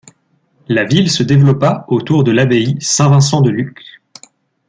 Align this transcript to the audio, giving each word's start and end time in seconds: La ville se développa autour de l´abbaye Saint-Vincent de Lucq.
La 0.67 0.83
ville 0.83 1.11
se 1.11 1.21
développa 1.21 1.85
autour 1.87 2.23
de 2.23 2.31
l´abbaye 2.33 2.81
Saint-Vincent 2.81 3.41
de 3.41 3.51
Lucq. 3.51 4.01